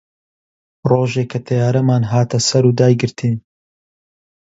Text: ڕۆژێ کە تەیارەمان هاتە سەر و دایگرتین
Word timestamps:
ڕۆژێ 0.89 1.23
کە 1.31 1.39
تەیارەمان 1.47 2.03
هاتە 2.11 2.39
سەر 2.47 2.63
و 2.69 2.71
دایگرتین 2.79 3.35